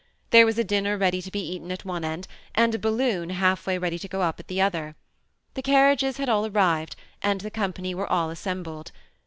There 0.31 0.47
was 0.47 0.57
a 0.57 0.63
dinner 0.63 0.97
ready 0.97 1.21
to 1.21 1.29
be 1.29 1.51
eaten 1.51 1.71
at 1.71 1.85
one 1.85 2.03
end, 2.03 2.27
and 2.55 2.73
a 2.73 2.79
balloon 2.79 3.29
half 3.29 3.67
ready 3.67 3.99
to 3.99 4.07
go 4.07 4.23
up 4.23 4.39
at 4.39 4.47
the 4.47 4.59
other. 4.59 4.95
Th6 5.53 5.63
car 5.65 5.93
riages 5.95 6.17
had 6.17 6.27
all 6.27 6.47
arrived, 6.47 6.95
and 7.21 7.41
the 7.41 7.51
company 7.51 7.93
were 7.93 8.11
all 8.11 8.29
assem 8.29 8.63
bled. 8.63 8.89